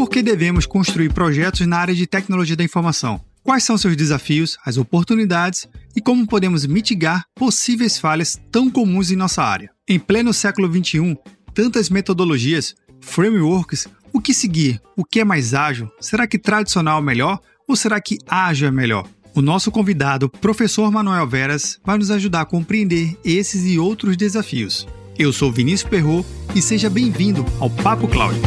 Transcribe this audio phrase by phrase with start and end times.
[0.00, 3.20] Por que devemos construir projetos na área de tecnologia da informação?
[3.42, 9.16] Quais são seus desafios, as oportunidades e como podemos mitigar possíveis falhas tão comuns em
[9.16, 9.70] nossa área?
[9.86, 11.18] Em pleno século XXI,
[11.52, 14.80] tantas metodologias, frameworks, o que seguir?
[14.96, 15.90] O que é mais ágil?
[16.00, 19.06] Será que tradicional é melhor ou será que ágil é melhor?
[19.34, 24.88] O nosso convidado, professor Manuel Veras, vai nos ajudar a compreender esses e outros desafios.
[25.18, 28.40] Eu sou Vinícius Perro e seja bem-vindo ao Papo Cloud.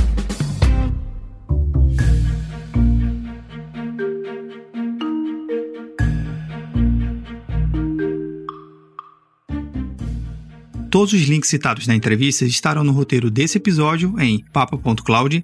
[10.93, 15.43] Todos os links citados na entrevista estarão no roteiro desse episódio em papo.cloud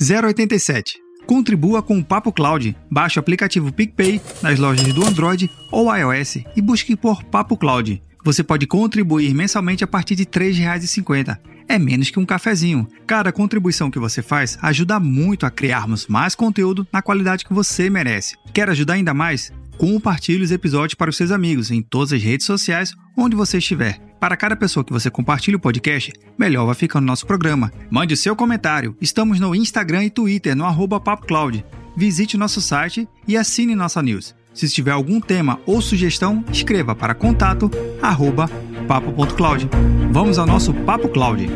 [0.00, 0.94] 087.
[1.26, 2.74] Contribua com o Papo Cloud.
[2.90, 8.00] Baixe o aplicativo PicPay nas lojas do Android ou iOS e busque por Papo Cloud.
[8.24, 11.38] Você pode contribuir mensalmente a partir de R$ 3,50.
[11.68, 12.88] É menos que um cafezinho.
[13.06, 17.90] Cada contribuição que você faz ajuda muito a criarmos mais conteúdo na qualidade que você
[17.90, 18.34] merece.
[18.54, 19.52] Quer ajudar ainda mais?
[19.76, 23.98] Compartilhe os episódios para os seus amigos em todas as redes sociais, onde você estiver.
[24.20, 27.72] Para cada pessoa que você compartilha o podcast, melhor vai ficando nosso programa.
[27.90, 28.96] Mande seu comentário.
[29.00, 31.64] Estamos no Instagram e Twitter, no arroba PapoCloud.
[31.96, 34.34] Visite nosso site e assine nossa news.
[34.54, 38.48] Se tiver algum tema ou sugestão, escreva para contato arroba
[38.86, 39.68] papo.cloud.
[40.10, 41.48] Vamos ao nosso Papo Cloud.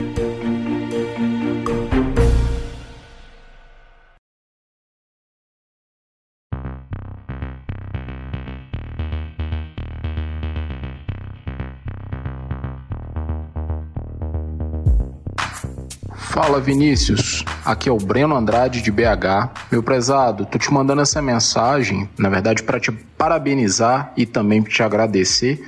[16.40, 19.50] Fala Vinícius, aqui é o Breno Andrade de BH.
[19.72, 24.80] Meu prezado, tô te mandando essa mensagem, na verdade, para te parabenizar e também te
[24.80, 25.60] agradecer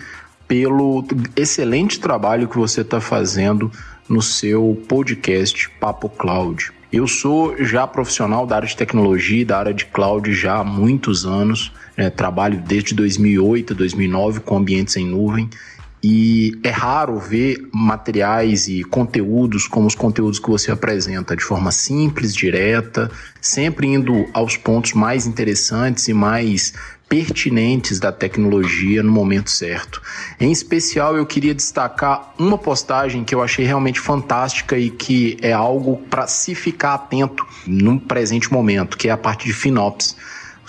[0.46, 1.04] pelo
[1.34, 3.68] excelente trabalho que você está fazendo
[4.08, 6.70] no seu podcast Papo Cloud.
[6.92, 10.64] Eu sou já profissional da área de tecnologia e da área de cloud já há
[10.64, 11.72] muitos anos.
[11.96, 12.10] Né?
[12.10, 15.50] Trabalho desde 2008, 2009 com ambientes em nuvem
[16.02, 21.70] e é raro ver materiais e conteúdos como os conteúdos que você apresenta de forma
[21.70, 26.72] simples, direta, sempre indo aos pontos mais interessantes e mais
[27.10, 30.00] pertinentes da tecnologia no momento certo.
[30.38, 35.52] Em especial, eu queria destacar uma postagem que eu achei realmente fantástica e que é
[35.52, 40.16] algo para se ficar atento no presente momento, que é a parte de FinOps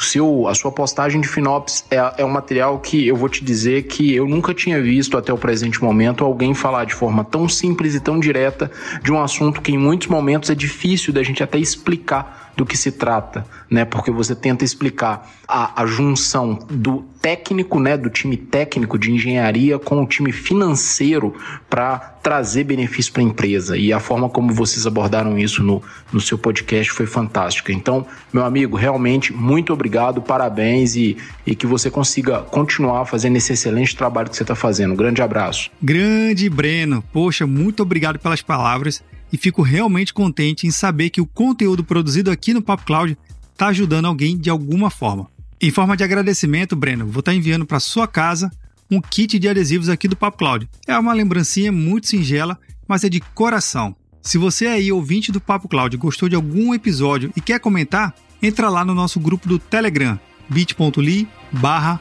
[0.01, 3.83] seu, a sua postagem de Finops é, é um material que eu vou te dizer
[3.83, 7.95] que eu nunca tinha visto até o presente momento alguém falar de forma tão simples
[7.95, 8.71] e tão direta
[9.03, 12.77] de um assunto que em muitos momentos é difícil da gente até explicar do que
[12.77, 13.85] se trata, né?
[13.85, 19.77] Porque você tenta explicar a, a junção do técnico, né, do time técnico de engenharia
[19.77, 21.35] com o time financeiro
[21.69, 23.77] para trazer benefício para a empresa.
[23.77, 27.71] E a forma como vocês abordaram isso no, no seu podcast foi fantástica.
[27.71, 33.53] Então, meu amigo, realmente muito obrigado, parabéns e, e que você consiga continuar fazendo esse
[33.53, 34.93] excelente trabalho que você está fazendo.
[34.93, 35.69] Um grande abraço.
[35.81, 41.25] Grande Breno, poxa, muito obrigado pelas palavras e fico realmente contente em saber que o
[41.25, 43.17] conteúdo produzido aqui no Pop Cloud
[43.51, 45.29] está ajudando alguém de alguma forma.
[45.61, 48.51] Em forma de agradecimento, Breno, vou estar tá enviando para sua casa
[48.89, 50.69] um kit de adesivos aqui do Pop Cloud.
[50.87, 53.95] É uma lembrancinha muito singela, mas é de coração.
[54.21, 58.69] Se você aí, ouvinte do Papo Cloud, gostou de algum episódio e quer comentar, entra
[58.69, 61.99] lá no nosso grupo do Telegram, bit.ly barra.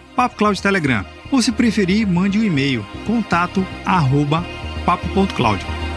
[1.31, 4.45] Ou se preferir, mande um e-mail, contato arroba
[4.85, 5.90] papo.cloud.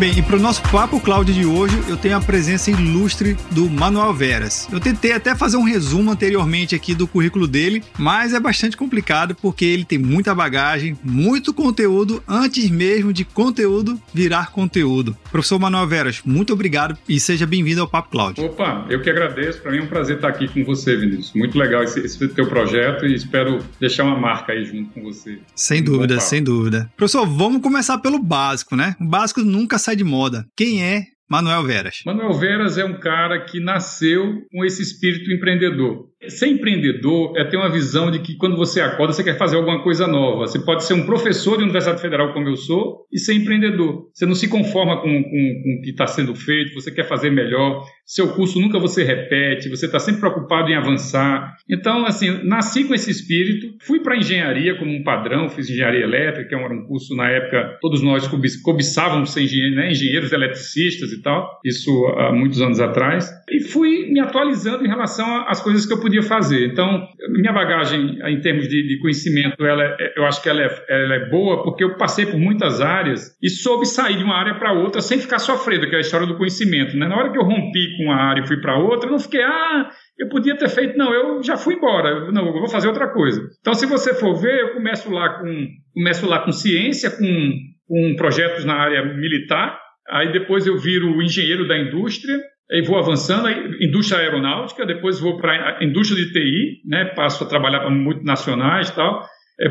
[0.00, 3.68] Bem, e para o nosso Papo Cloud de hoje, eu tenho a presença ilustre do
[3.68, 4.66] Manuel Veras.
[4.72, 9.34] Eu tentei até fazer um resumo anteriormente aqui do currículo dele, mas é bastante complicado
[9.34, 15.14] porque ele tem muita bagagem, muito conteúdo, antes mesmo de conteúdo virar conteúdo.
[15.30, 18.40] Professor Manuel Veras, muito obrigado e seja bem-vindo ao Papo Cloud.
[18.40, 19.60] Opa, eu que agradeço.
[19.60, 21.34] Para mim é um prazer estar aqui com você, Vinícius.
[21.34, 25.40] Muito legal esse, esse teu projeto e espero deixar uma marca aí junto com você.
[25.54, 26.90] Sem dúvida, sem dúvida.
[26.96, 28.96] Professor, vamos começar pelo básico, né?
[28.98, 30.44] O básico nunca sai sai de moda.
[30.56, 31.96] Quem é Manuel Veras?
[32.06, 36.09] Manuel Veras é um cara que nasceu com esse espírito empreendedor.
[36.28, 39.82] Ser empreendedor é ter uma visão de que quando você acorda, você quer fazer alguma
[39.82, 40.46] coisa nova.
[40.46, 44.10] Você pode ser um professor de Universidade Federal, como eu sou, e ser empreendedor.
[44.12, 47.30] Você não se conforma com, com, com o que está sendo feito, você quer fazer
[47.30, 47.86] melhor.
[48.04, 51.56] Seu curso nunca você repete, você está sempre preocupado em avançar.
[51.66, 56.48] Então, assim, nasci com esse espírito, fui para engenharia como um padrão, fiz engenharia elétrica,
[56.50, 58.28] que era um curso na época, todos nós
[58.62, 59.90] cobiçávamos ser engenheiros, né?
[59.90, 63.30] engenheiros eletricistas e tal, isso há muitos anos atrás.
[63.50, 66.66] E fui me atualizando em relação às coisas que eu podia fazer.
[66.66, 70.84] Então, minha bagagem em termos de, de conhecimento, ela é, eu acho que ela é,
[70.88, 74.54] ela é, boa porque eu passei por muitas áreas e soube sair de uma área
[74.54, 76.96] para outra sem ficar sofrendo, que é a história do conhecimento.
[76.96, 77.08] Né?
[77.08, 79.42] Na hora que eu rompi com uma área e fui para outra, eu não fiquei,
[79.42, 83.08] ah, eu podia ter feito, não, eu já fui embora, não, eu vou fazer outra
[83.08, 83.40] coisa.
[83.60, 87.52] Então, se você for ver, eu começo lá com, começo lá com ciência, com,
[87.86, 89.78] com projetos na área militar,
[90.08, 92.38] aí depois eu viro engenheiro da indústria,
[92.72, 93.48] e vou avançando,
[93.80, 98.88] indústria aeronáutica, depois vou para a indústria de TI, né, passo a trabalhar para multinacionais
[98.88, 99.26] e tal,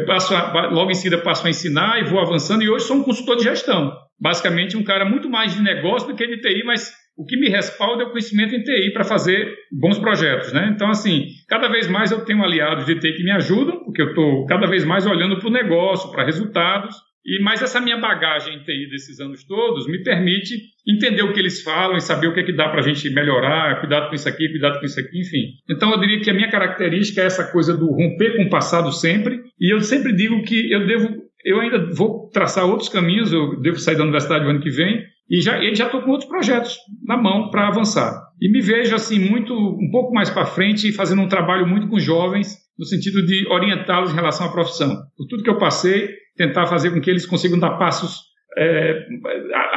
[0.06, 3.04] passo a, logo em seguida passo a ensinar e vou avançando, e hoje sou um
[3.04, 3.92] consultor de gestão.
[4.19, 7.50] Basicamente, um cara muito mais de negócio do que de TI, mas o que me
[7.50, 10.54] respalda é o conhecimento em TI para fazer bons projetos.
[10.54, 10.72] Né?
[10.74, 14.10] Então, assim, cada vez mais eu tenho aliados de TI que me ajudam, porque eu
[14.10, 18.56] estou cada vez mais olhando para o negócio, para resultados, e, mas essa minha bagagem
[18.56, 20.56] em TI desses anos todos me permite
[20.88, 23.10] entender o que eles falam e saber o que, é que dá para a gente
[23.10, 25.54] melhorar, cuidado com isso aqui, cuidado com isso aqui, enfim.
[25.69, 28.92] Então eu diria que a minha característica é essa coisa do romper com o passado
[28.92, 31.10] sempre, e eu sempre digo que eu devo,
[31.44, 35.04] eu ainda vou traçar outros caminhos, eu devo sair da universidade o ano que vem,
[35.30, 36.75] e já já estou com outros projetos
[37.06, 38.19] na mão para avançar.
[38.42, 42.00] E me vejo assim muito um pouco mais para frente fazendo um trabalho muito com
[42.00, 44.96] jovens no sentido de orientá-los em relação à profissão.
[45.18, 49.06] Por tudo que eu passei, tentar fazer com que eles consigam dar passos é,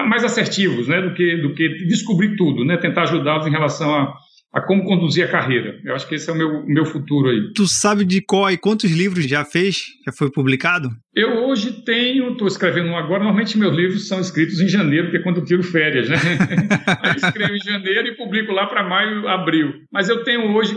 [0.09, 4.15] mais assertivos, né, do que do que descobrir tudo, né, tentar ajudá-los em relação a,
[4.53, 5.81] a como conduzir a carreira.
[5.83, 7.53] Eu acho que esse é o meu, meu futuro aí.
[7.55, 9.77] Tu sabe de qual e quantos livros já fez?
[10.05, 10.91] Já foi publicado?
[11.15, 15.19] Eu hoje tenho, estou escrevendo um agora, normalmente meus livros são escritos em janeiro, porque
[15.19, 16.17] é quando eu tiro férias, né?
[17.03, 19.73] Aí escrevo em janeiro e publico lá para maio, abril.
[19.91, 20.75] Mas eu tenho hoje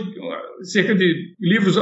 [0.62, 1.76] cerca de livros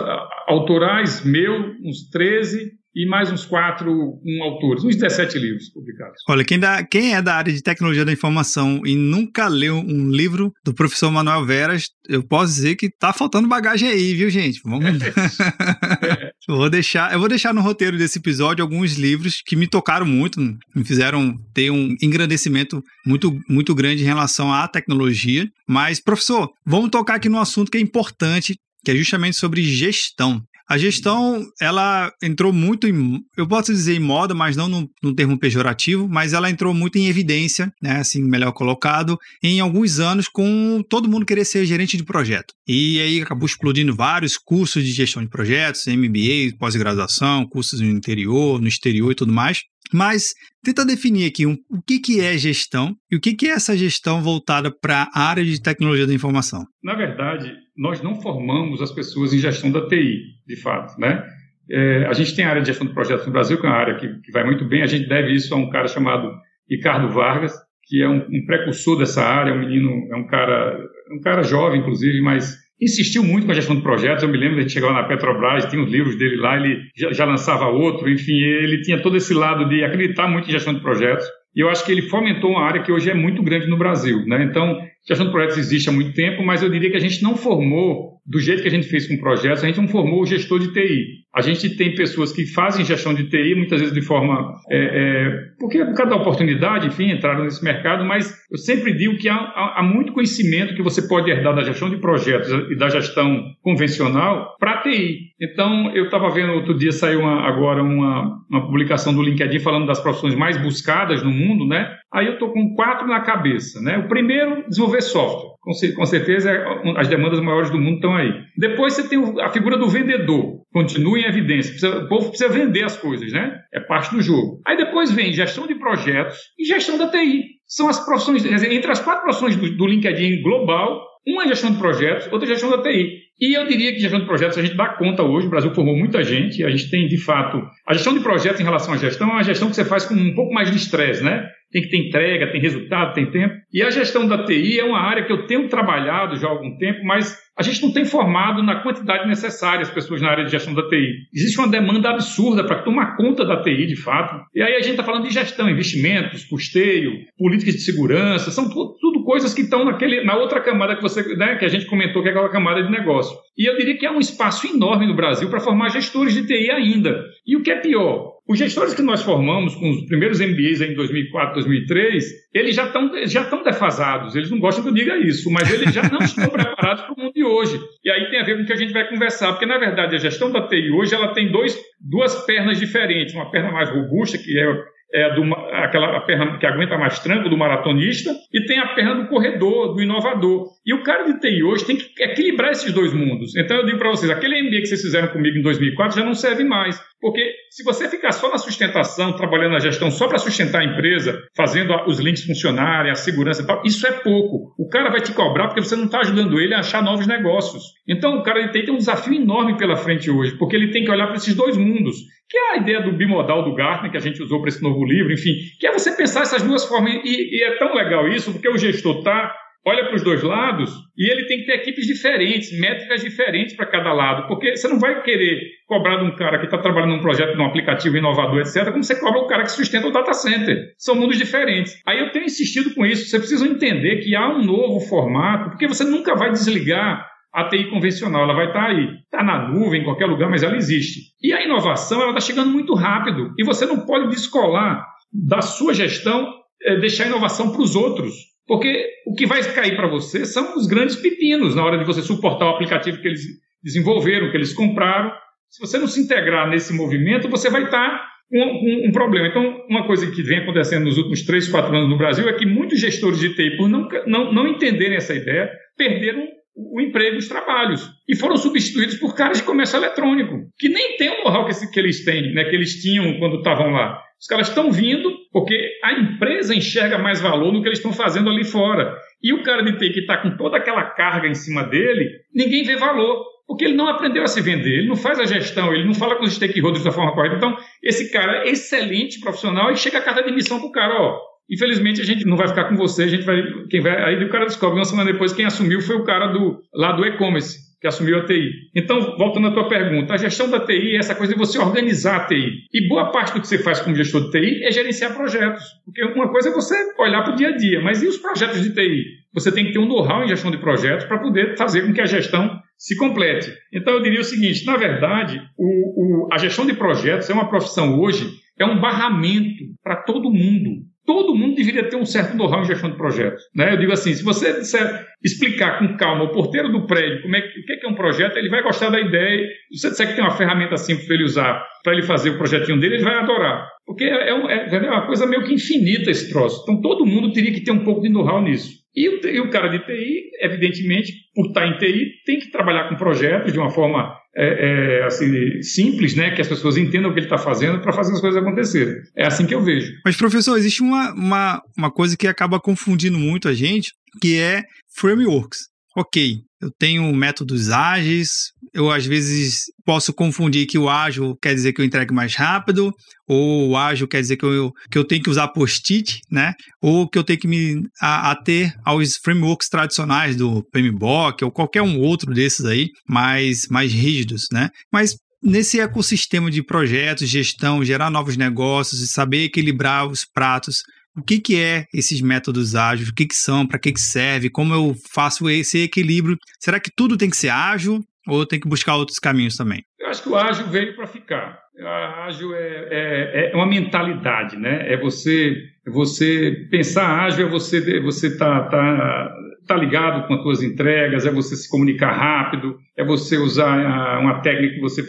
[0.49, 6.23] autorais meu, uns 13, e mais uns quatro um, autores, uns 17 livros publicados.
[6.29, 10.11] Olha, quem, dá, quem é da área de tecnologia da informação e nunca leu um
[10.11, 14.61] livro do professor Manuel Veras, eu posso dizer que tá faltando bagagem aí, viu, gente?
[14.65, 15.03] Vamos.
[15.03, 16.31] É.
[16.47, 20.41] vou deixar, eu vou deixar no roteiro desse episódio alguns livros que me tocaram muito,
[20.41, 25.49] me fizeram ter um engrandecimento muito, muito grande em relação à tecnologia.
[25.69, 30.41] Mas, professor, vamos tocar aqui no assunto que é importante, que é justamente sobre gestão.
[30.69, 35.39] A gestão, ela entrou muito em, eu posso dizer em moda, mas não no, termo
[35.39, 40.83] pejorativo, mas ela entrou muito em evidência, né, assim, melhor colocado, em alguns anos com
[40.89, 42.55] todo mundo querer ser gerente de projeto.
[42.67, 48.61] E aí acabou explodindo vários cursos de gestão de projetos, MBA, pós-graduação, cursos no interior,
[48.61, 49.63] no exterior e tudo mais.
[49.95, 53.51] Mas tenta definir aqui um, o que, que é gestão e o que, que é
[53.51, 56.65] essa gestão voltada para a área de tecnologia da informação.
[56.83, 61.25] Na verdade, nós não formamos as pessoas em gestão da TI, de fato, né?
[61.71, 63.79] É, a gente tem a área de gestão de projetos no Brasil, que é uma
[63.79, 64.83] área que, que, vai muito bem.
[64.83, 66.29] A gente deve isso a um cara chamado
[66.69, 67.55] Ricardo Vargas,
[67.85, 70.77] que é um, um precursor dessa área, é um menino, é um cara,
[71.13, 74.23] um cara jovem, inclusive, mas insistiu muito com a gestão de projetos.
[74.23, 77.13] Eu me lembro de chegar lá na Petrobras, tinha os livros dele lá, ele já,
[77.13, 80.81] já lançava outro, enfim, ele tinha todo esse lado de acreditar muito em gestão de
[80.81, 81.25] projetos.
[81.55, 84.25] E eu acho que ele fomentou uma área que hoje é muito grande no Brasil.
[84.27, 84.45] Né?
[84.45, 87.37] Então, gestão de projetos existe há muito tempo, mas eu diria que a gente não
[87.37, 90.59] formou, do jeito que a gente fez com projetos, a gente não formou o gestor
[90.59, 91.25] de TI.
[91.35, 94.55] A gente tem pessoas que fazem gestão de TI, muitas vezes de forma.
[94.71, 99.19] É, é, porque por causa da oportunidade, enfim, entraram nesse mercado, mas eu sempre digo
[99.19, 102.77] que há, há, há muito conhecimento que você pode herdar da gestão de projetos e
[102.77, 105.35] da gestão convencional para TI.
[105.41, 109.87] Então, eu estava vendo outro dia, saiu uma, agora uma, uma publicação do LinkedIn falando
[109.87, 111.95] das profissões mais buscadas no mundo, né?
[112.13, 113.99] Aí eu estou com quatro na cabeça, né?
[113.99, 115.55] O primeiro, desenvolver software.
[115.97, 116.51] Com, certeza,
[116.97, 118.31] as demandas maiores do mundo estão aí.
[118.57, 120.63] Depois você tem a figura do vendedor.
[120.73, 121.71] Continua em evidência.
[121.71, 123.59] Precisa, o povo precisa vender as coisas, né?
[123.73, 124.61] É parte do jogo.
[124.67, 127.45] Aí depois vem gestão de projetos e gestão da TI.
[127.67, 131.79] São as profissões, entre as quatro profissões do, do LinkedIn global, uma é gestão de
[131.79, 133.25] projetos, outra é gestão da TI.
[133.41, 135.97] E eu diria que gestão de projetos a gente dá conta hoje, o Brasil formou
[135.97, 137.61] muita gente, a gente tem de fato.
[137.89, 140.15] A gestão de projetos em relação à gestão é uma gestão que você faz com
[140.15, 141.49] um pouco mais de estresse, né?
[141.75, 143.53] Tem que ter entrega, tem resultado, tem tempo.
[143.73, 146.79] E a gestão da TI é uma área que eu tenho trabalhado já há algum
[146.79, 150.53] tempo, mas a gente não tem formado na quantidade necessária as pessoas na área de
[150.53, 151.15] gestão da TI.
[151.35, 154.41] Existe uma demanda absurda para tomar conta da TI, de fato.
[154.55, 158.95] E aí a gente está falando de gestão, investimentos, custeio, políticas de segurança, são tudo,
[159.01, 162.29] tudo coisas que estão na outra camada que você, né, que a gente comentou, que
[162.29, 163.37] é aquela camada de negócio.
[163.59, 166.71] E eu diria que há um espaço enorme no Brasil para formar gestores de TI
[166.71, 167.21] ainda.
[167.45, 170.95] E o que é pior, os gestores que nós formamos com os primeiros MBAs em
[170.95, 174.37] 2004, 2003, eles já estão já estão defasados.
[174.37, 177.19] Eles não gostam que eu diga isso, mas eles já não estão preparados para o
[177.19, 177.81] mundo de hoje.
[178.05, 180.15] E aí tem a ver com o que a gente vai conversar, porque na verdade
[180.15, 184.37] a gestão da TI hoje ela tem dois, duas pernas diferentes, uma perna mais robusta
[184.37, 188.89] que é é, do, aquela perna que aguenta mais tranco do maratonista e tem a
[188.95, 190.67] perna do corredor, do inovador.
[190.85, 193.55] E o cara de TI hoje tem que equilibrar esses dois mundos.
[193.57, 196.35] Então eu digo para vocês, aquele MBA que vocês fizeram comigo em 2004 já não
[196.35, 197.01] serve mais.
[197.25, 201.43] Porque se você ficar só na sustentação, trabalhando na gestão só para sustentar a empresa,
[201.57, 204.75] fazendo os links funcionarem, a segurança e tal, isso é pouco.
[204.79, 207.83] O cara vai te cobrar porque você não está ajudando ele a achar novos negócios.
[208.07, 211.03] Então o cara de TI tem um desafio enorme pela frente hoje, porque ele tem
[211.03, 212.15] que olhar para esses dois mundos,
[212.47, 215.03] que é a ideia do bimodal do Gartner, que a gente usou para esse novo
[215.03, 217.11] livro, enfim, que é você pensar essas duas formas.
[217.25, 219.51] E, e é tão legal isso, porque o gestor está
[219.87, 223.87] olha para os dois lados e ele tem que ter equipes diferentes, métricas diferentes para
[223.87, 227.23] cada lado, porque você não vai querer cobrar de um cara que está trabalhando num
[227.23, 230.93] projeto, num aplicativo inovador, etc., como você cobra o cara que sustenta o data center.
[230.99, 232.01] São mundos diferentes.
[232.07, 235.87] Aí eu tenho insistido com isso, você precisa entender que há um novo formato, porque
[235.87, 240.01] você nunca vai desligar a TI convencional, ela vai estar tá aí, está na nuvem,
[240.01, 241.21] em qualquer lugar, mas ela existe.
[241.41, 245.95] E a inovação, ela está chegando muito rápido, e você não pode descolar da sua
[245.95, 248.54] gestão, é, deixar a inovação para os outros.
[248.67, 252.23] Porque o que vai cair para você são os grandes pepinos na hora de você
[252.23, 253.43] suportar o aplicativo que eles
[253.83, 255.33] desenvolveram, que eles compraram.
[255.69, 259.49] Se você não se integrar nesse movimento, você vai estar com um, um, problema.
[259.49, 262.65] Então, uma coisa que vem acontecendo nos últimos 3, 4 anos no Brasil é que
[262.65, 267.49] muitos gestores de TI, por não, não, não entenderem essa ideia, perderam o emprego, os
[267.49, 271.87] trabalhos, e foram substituídos por caras de comércio eletrônico, que nem tem o know-how que,
[271.87, 274.21] que eles têm, né, que eles tinham quando estavam lá.
[274.41, 278.51] Os caras estão vindo porque a empresa enxerga mais valor no que eles estão fazendo
[278.51, 279.17] ali fora.
[279.43, 282.85] E o cara de TI que está com toda aquela carga em cima dele, ninguém
[282.85, 283.45] vê valor.
[283.67, 286.37] Porque ele não aprendeu a se vender, ele não faz a gestão, ele não fala
[286.37, 287.57] com os stakeholders da forma correta.
[287.57, 291.15] Então, esse cara é excelente profissional e chega a carta de missão para o cara,
[291.15, 293.57] ó, Infelizmente a gente não vai ficar com você, a gente vai,
[293.89, 296.79] quem vai, aí o cara descobre uma semana depois quem assumiu foi o cara do
[296.95, 298.91] lá do e-commerce que assumiu a TI.
[298.95, 302.37] Então, voltando à tua pergunta, a gestão da TI é essa coisa de você organizar
[302.37, 302.85] a TI.
[302.93, 305.83] E boa parte do que você faz como gestor de TI é gerenciar projetos.
[306.05, 308.83] Porque uma coisa é você olhar para o dia a dia, mas e os projetos
[308.83, 309.25] de TI?
[309.55, 312.21] Você tem que ter um know-how em gestão de projetos para poder fazer com que
[312.21, 313.73] a gestão se complete.
[313.91, 317.71] Então, eu diria o seguinte: na verdade, o, o, a gestão de projetos é uma
[317.71, 322.83] profissão hoje, é um barramento para todo mundo todo mundo deveria ter um certo know-how
[322.83, 323.63] em gestão de projetos.
[323.75, 323.93] Né?
[323.93, 327.61] Eu digo assim, se você disser, explicar com calma o porteiro do prédio como é,
[327.61, 329.67] o que é, é um projeto, ele vai gostar da ideia.
[329.93, 332.59] Se você disser que tem uma ferramenta simples para ele usar, para ele fazer o
[332.59, 333.89] projetinho dele, ele vai adorar.
[334.07, 336.83] Porque é, é, é, uma coisa meio que infinita esse troço.
[336.83, 339.05] Então todo mundo teria que ter um pouco de know-how nisso.
[339.17, 343.09] E o, e o, cara de TI, evidentemente, por estar em TI, tem que trabalhar
[343.09, 346.55] com projetos de uma forma é, é, assim, simples, né?
[346.55, 349.17] Que as pessoas entendam o que ele está fazendo para fazer as coisas acontecerem.
[349.37, 350.13] É assim que eu vejo.
[350.25, 354.83] Mas, professor, existe uma, uma, uma coisa que acaba confundindo muito a gente, que é
[355.17, 355.94] frameworks.
[356.17, 361.93] Ok, eu tenho métodos ágeis, eu às vezes posso confundir que o ágil quer dizer
[361.93, 363.13] que eu entregue mais rápido,
[363.49, 366.73] ou o ágil quer dizer que eu, que eu tenho que usar post-it, né?
[367.03, 372.21] Ou que eu tenho que me ater aos frameworks tradicionais do PMBOK ou qualquer um
[372.21, 374.91] outro desses aí, mais, mais rígidos, né?
[375.13, 381.03] Mas nesse ecossistema de projetos, gestão, gerar novos negócios e saber equilibrar os pratos
[381.37, 384.71] o que, que é esses métodos ágeis, o que, que são, para que, que serve,
[384.71, 386.57] como eu faço esse equilíbrio.
[386.81, 390.03] Será que tudo tem que ser ágil ou tem que buscar outros caminhos também?
[390.21, 391.79] Eu acho que o ágil veio para ficar.
[392.01, 395.13] A ágil é, é, é, uma mentalidade, né?
[395.13, 395.77] É você,
[396.07, 399.55] você pensar ágil, é você você tá, tá,
[399.87, 404.61] tá ligado com as suas entregas, é você se comunicar rápido, é você usar uma
[404.61, 405.25] técnica que você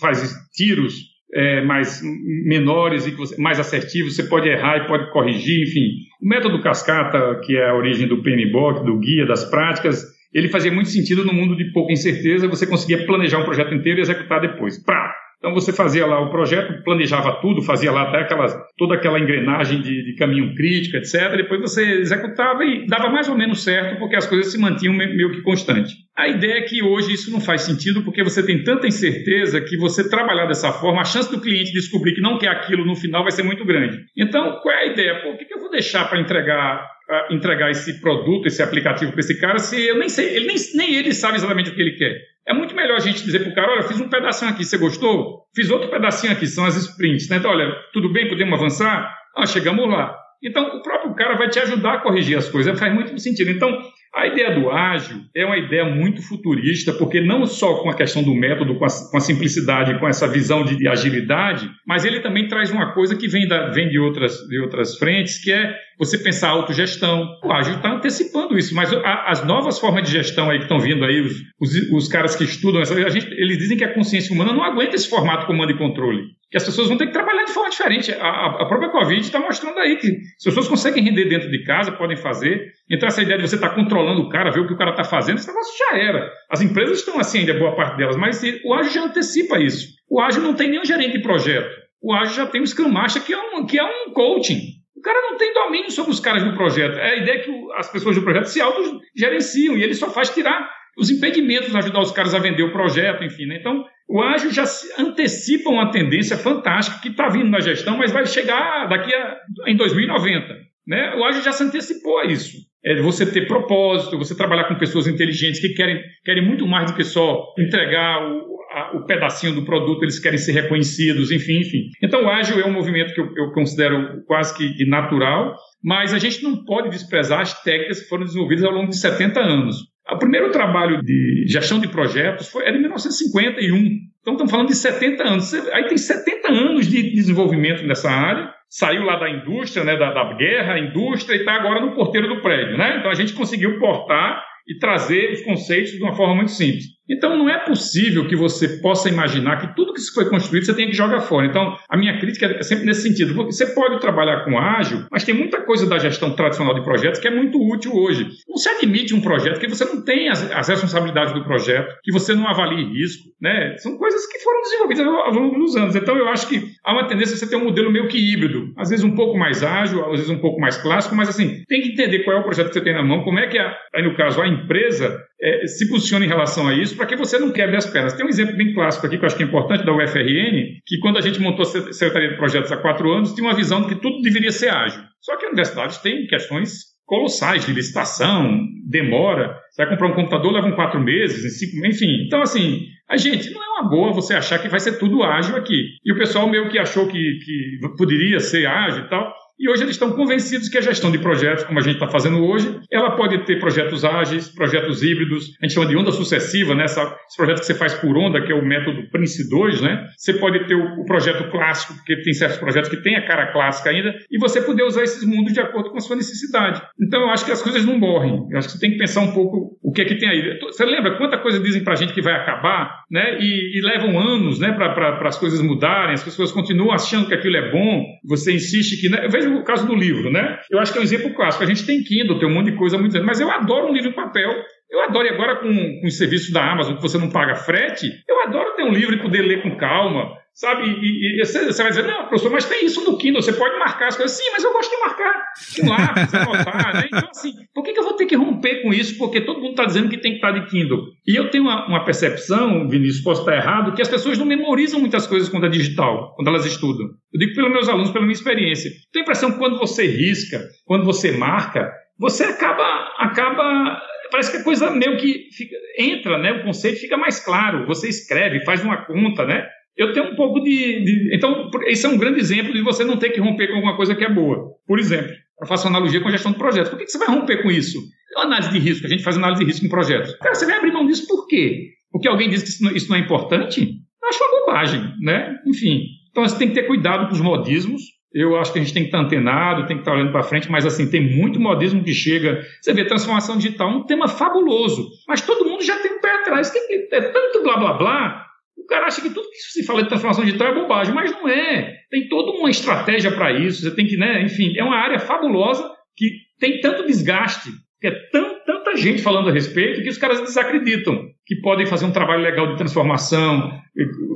[0.00, 2.00] faz tiros é, mais
[2.46, 5.86] menores e você, mais assertivos, você pode errar e pode corrigir, enfim.
[6.22, 10.02] O método cascata, que é a origem do PMBOK, do guia das práticas,
[10.32, 13.98] ele fazia muito sentido no mundo de pouca incerteza, você conseguia planejar um projeto inteiro
[13.98, 14.82] e executar depois.
[14.82, 15.14] Prá!
[15.46, 19.80] Então você fazia lá o projeto, planejava tudo, fazia lá até aquelas, toda aquela engrenagem
[19.80, 21.36] de, de caminho crítico, etc.
[21.36, 25.30] Depois você executava e dava mais ou menos certo, porque as coisas se mantinham meio
[25.30, 25.94] que constante.
[26.18, 29.76] A ideia é que hoje isso não faz sentido, porque você tem tanta incerteza que
[29.76, 33.22] você trabalhar dessa forma, a chance do cliente descobrir que não quer aquilo no final
[33.22, 34.00] vai ser muito grande.
[34.18, 35.22] Então, qual é a ideia?
[35.22, 36.84] Pô, o que eu vou deixar para entregar
[37.30, 40.94] entregar esse produto, esse aplicativo para esse cara, se eu nem sei, ele nem, nem
[40.94, 42.20] ele sabe exatamente o que ele quer.
[42.48, 44.78] É muito melhor a gente dizer para o cara, olha, fiz um pedacinho aqui, você
[44.78, 45.42] gostou?
[45.54, 47.28] Fiz outro pedacinho aqui, são as sprints.
[47.28, 47.38] Né?
[47.38, 49.12] Então, olha, tudo bem, podemos avançar?
[49.36, 50.16] Ah, chegamos lá.
[50.42, 53.50] Então, o próprio cara vai te ajudar a corrigir as coisas, faz muito sentido.
[53.50, 53.68] Então,
[54.14, 58.22] a ideia do ágil é uma ideia muito futurista, porque não só com a questão
[58.22, 62.20] do método, com a, com a simplicidade, com essa visão de, de, agilidade, mas ele
[62.20, 65.74] também traz uma coisa que vem, da, vem de, outras, de outras frentes, que é
[65.98, 67.38] você pensar autogestão.
[67.42, 70.78] O ágil está antecipando isso, mas a, as novas formas de gestão aí que estão
[70.78, 73.94] vindo aí, os, os, os, caras que estudam, essa, a gente, eles dizem que a
[73.94, 76.22] consciência humana não aguenta esse formato comando e controle.
[76.50, 78.12] Que as pessoas vão ter que trabalhar de forma diferente.
[78.12, 81.90] A, a própria Covid está mostrando aí que as pessoas conseguem render dentro de casa,
[81.92, 82.70] podem fazer.
[82.90, 84.90] Então, essa ideia de você estar tá controlando o cara, ver o que o cara
[84.90, 86.30] está fazendo, esse negócio já era.
[86.50, 89.88] As empresas estão assim ainda, boa parte delas, mas o ágil já antecipa isso.
[90.08, 91.74] O ágil não tem nenhum gerente de projeto.
[92.00, 94.76] O ágil já tem o Scrum Master, que é um, que é um coaching.
[94.96, 96.96] O cara não tem domínio sobre os caras do projeto.
[96.98, 100.70] É a ideia que as pessoas do projeto se autogerenciam e ele só faz tirar
[100.96, 103.46] os impedimentos, ajudar os caras a vender o projeto, enfim.
[103.46, 103.58] Né?
[103.60, 104.64] Então, o ágil já
[104.98, 109.36] antecipa uma tendência fantástica que está vindo na gestão, mas vai chegar daqui a
[109.66, 110.54] em 2090.
[110.86, 111.14] Né?
[111.16, 112.56] O ágil já se antecipou a isso.
[112.84, 116.96] É você ter propósito, você trabalhar com pessoas inteligentes que querem, querem muito mais do
[116.96, 121.88] que só entregar o, a, o pedacinho do produto, eles querem ser reconhecidos, enfim, enfim.
[122.02, 126.18] Então, o ágil é um movimento que eu, eu considero quase que natural, mas a
[126.18, 129.76] gente não pode desprezar as técnicas que foram desenvolvidas ao longo de 70 anos.
[130.12, 133.76] O primeiro trabalho de gestão de projetos foi, era em 1951.
[134.20, 135.54] Então, estamos falando de 70 anos.
[135.72, 138.52] Aí tem 70 anos de desenvolvimento nessa área.
[138.68, 142.42] Saiu lá da indústria, né, da, da guerra, indústria, e está agora no porteiro do
[142.42, 142.76] prédio.
[142.76, 142.98] Né?
[142.98, 146.95] Então, a gente conseguiu portar e trazer os conceitos de uma forma muito simples.
[147.08, 150.88] Então não é possível que você possa imaginar que tudo que foi construído você tem
[150.88, 151.46] que jogar fora.
[151.46, 153.34] Então a minha crítica é sempre nesse sentido.
[153.34, 157.28] Você pode trabalhar com ágil, mas tem muita coisa da gestão tradicional de projetos que
[157.28, 158.28] é muito útil hoje.
[158.48, 162.12] Não se admite um projeto que você não tem as, as responsabilidades do projeto, que
[162.12, 163.28] você não avalie risco.
[163.40, 163.76] Né?
[163.78, 165.94] São coisas que foram desenvolvidas ao longo dos anos.
[165.94, 168.72] Então eu acho que há uma tendência você ter um modelo meio que híbrido.
[168.76, 171.82] Às vezes um pouco mais ágil, às vezes um pouco mais clássico, mas assim, tem
[171.82, 173.76] que entender qual é o projeto que você tem na mão, como é que, a,
[173.94, 177.38] aí no caso, a empresa é, se posiciona em relação a isso para que você
[177.38, 178.14] não quebre as pernas.
[178.14, 180.98] Tem um exemplo bem clássico aqui que eu acho que é importante da UFRN, que
[181.00, 183.88] quando a gente montou a Secretaria de Projetos há quatro anos, tinha uma visão de
[183.88, 185.02] que tudo deveria ser ágil.
[185.20, 189.56] Só que a universidade tem questões colossais de licitação, demora.
[189.70, 192.24] Você vai comprar um computador, levam quatro meses, cinco, enfim.
[192.26, 195.56] Então, assim, a gente não é uma boa você achar que vai ser tudo ágil
[195.56, 195.90] aqui.
[196.04, 199.32] E o pessoal meio que achou que, que poderia ser ágil e tal.
[199.58, 202.44] E hoje eles estão convencidos que a gestão de projetos, como a gente está fazendo
[202.44, 206.84] hoje, ela pode ter projetos ágeis, projetos híbridos, a gente chama de onda sucessiva, né?
[206.84, 210.06] Essa, esse projeto que você faz por onda, que é o método Prince 2, né?
[210.16, 213.50] Você pode ter o, o, projeto clássico, porque tem certos projetos que têm a cara
[213.52, 216.82] clássica ainda, e você poder usar esses mundos de acordo com a sua necessidade.
[217.00, 218.46] Então eu acho que as coisas não morrem.
[218.50, 220.58] Eu acho que você tem que pensar um pouco o que é que tem aí.
[220.60, 223.38] Você lembra quanta coisa dizem para a gente que vai acabar, né?
[223.40, 224.72] E, e levam anos, né?
[224.72, 229.08] Para as coisas mudarem, as pessoas continuam achando que aquilo é bom, você insiste que.
[229.08, 229.28] Né?
[229.46, 230.58] Veja o caso do livro, né?
[230.70, 231.62] Eu acho que é um exemplo clássico.
[231.62, 234.10] A gente tem Kindle, tem um monte de coisa muito mas eu adoro um livro
[234.10, 234.52] em papel.
[234.90, 238.06] Eu adoro, e agora com, com os serviços da Amazon, que você não paga frete,
[238.28, 240.88] eu adoro ter um livro e poder ler com calma, sabe?
[240.88, 243.78] E, e, você, você, vai dizer, não, professor, mas tem isso no Kindle, você pode
[243.78, 244.36] marcar as coisas.
[244.36, 245.44] Sim, mas eu gosto de marcar
[245.78, 247.08] com lápis, anotar, né?
[247.12, 249.18] Então, assim, por que, que eu vou ter que romper com isso?
[249.18, 251.04] Porque todo mundo está dizendo que tem que estar de Kindle.
[251.26, 254.98] E eu tenho uma, uma, percepção, Vinícius, posso estar errado, que as pessoas não memorizam
[254.98, 257.06] muitas coisas quando é digital, quando elas estudam.
[257.32, 258.90] Eu digo pelos meus alunos, pela minha experiência.
[259.12, 264.58] Tenho a impressão que quando você risca, quando você marca, você acaba, acaba parece que
[264.58, 266.52] a coisa meio que fica, entra, né?
[266.52, 267.86] O conceito fica mais claro.
[267.86, 269.66] Você escreve, faz uma conta, né?
[269.96, 273.16] Eu tenho um pouco de, de, Então, esse é um grande exemplo de você não
[273.16, 274.72] ter que romper com alguma coisa que é boa.
[274.86, 276.90] Por exemplo, eu faço analogia com a gestão de projetos.
[276.90, 277.98] Por que, você vai romper com isso?
[278.36, 280.34] É análise de risco, a gente faz análise de risco em projetos.
[280.36, 281.92] Cara, você vai abrir mão disso por quê?
[282.12, 283.80] Porque alguém diz que isso não, isso não é importante?
[284.22, 285.56] Eu acho uma bobagem, né?
[285.66, 286.04] Enfim.
[286.30, 288.02] Então, você tem que ter cuidado com os modismos,
[288.34, 290.70] eu acho que a gente tem que estar antenado, tem que estar olhando para frente,
[290.70, 292.60] mas assim, tem muito modismo que chega.
[292.82, 296.34] Você vê, transformação digital é um tema fabuloso, mas todo mundo já tem um pé
[296.34, 296.70] atrás.
[297.12, 298.45] É tanto blá blá blá.
[298.76, 301.48] O cara acha que tudo que se fala de transformação digital é bobagem, mas não
[301.48, 301.96] é.
[302.10, 303.82] Tem toda uma estratégia para isso.
[303.82, 304.42] Você tem que, né?
[304.42, 308.55] Enfim, é uma área fabulosa que tem tanto desgaste, que é tão,
[308.86, 312.68] tanta gente falando a respeito que os caras desacreditam que podem fazer um trabalho legal
[312.68, 313.70] de transformação,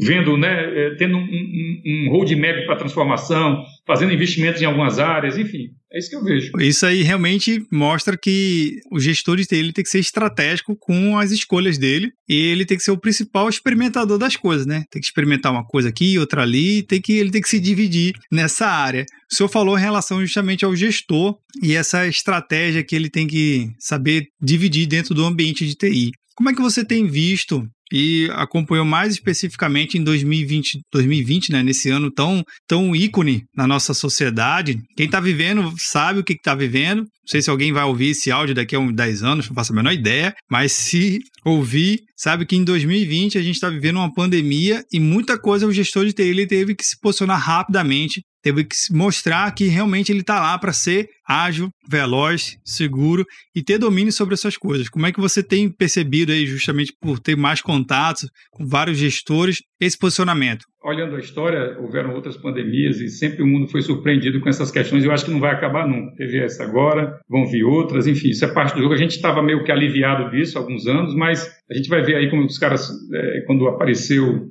[0.01, 5.37] vendo, né, é, tendo um, um, um roadmap para transformação, fazendo investimentos em algumas áreas,
[5.37, 5.71] enfim.
[5.93, 6.53] É isso que eu vejo.
[6.61, 11.79] Isso aí realmente mostra que o gestor dele tem que ser estratégico com as escolhas
[11.79, 14.85] dele e ele tem que ser o principal experimentador das coisas, né?
[14.89, 18.13] Tem que experimentar uma coisa aqui, outra ali, tem que, ele tem que se dividir
[18.31, 19.05] nessa área.
[19.33, 23.71] O senhor falou em relação justamente ao gestor e essa estratégia que ele tem que
[23.79, 26.11] saber dividir dentro do ambiente de TI.
[26.35, 31.91] Como é que você tem visto e acompanhou mais especificamente em 2020, 2020, né, nesse
[31.91, 34.79] ano tão, tão ícone na nossa sociedade.
[34.97, 37.01] Quem está vivendo sabe o que está vivendo.
[37.01, 39.73] Não sei se alguém vai ouvir esse áudio daqui a uns 10 anos, não faço
[39.73, 44.13] a menor ideia, mas se ouvir, sabe que em 2020 a gente está vivendo uma
[44.13, 48.77] pandemia e muita coisa o gestor de TI teve que se posicionar rapidamente teve que
[48.91, 53.25] mostrar que realmente ele está lá para ser ágil, veloz, seguro
[53.55, 54.89] e ter domínio sobre essas coisas.
[54.89, 59.59] Como é que você tem percebido aí, justamente por ter mais contatos com vários gestores,
[59.81, 60.65] esse posicionamento?
[60.83, 65.05] Olhando a história, houveram outras pandemias e sempre o mundo foi surpreendido com essas questões.
[65.05, 66.17] Eu acho que não vai acabar nunca.
[66.17, 68.95] Teve essa agora, vão vir outras, enfim, isso é parte do jogo.
[68.95, 72.17] A gente estava meio que aliviado disso há alguns anos, mas a gente vai ver
[72.17, 74.49] aí como os caras, é, quando apareceu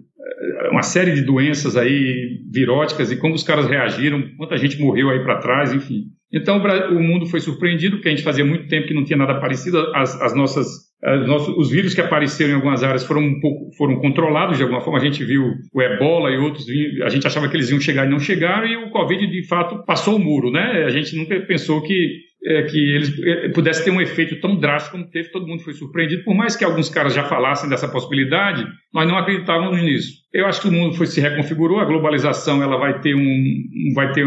[0.71, 5.23] uma série de doenças aí viróticas e como os caras reagiram, quanta gente morreu aí
[5.23, 6.05] para trás, enfim.
[6.31, 9.39] Então o mundo foi surpreendido, porque a gente fazia muito tempo que não tinha nada
[9.39, 10.89] parecido, as, as nossas
[11.25, 14.81] nossos, os vírus que apareceram em algumas áreas foram um pouco foram controlados de alguma
[14.81, 14.99] forma.
[14.99, 16.65] A gente viu o Ebola e outros,
[17.03, 19.85] a gente achava que eles iam chegar e não chegaram, e o Covid de fato
[19.85, 20.83] passou o muro, né?
[20.85, 24.97] A gente nunca pensou que é, que eles é, pudesse ter um efeito tão drástico
[24.97, 26.23] como teve, todo mundo foi surpreendido.
[26.23, 30.19] Por mais que alguns caras já falassem dessa possibilidade, nós não acreditávamos nisso.
[30.31, 34.11] Eu acho que o mundo foi, se reconfigurou, a globalização ela vai ter um vai
[34.11, 34.23] ter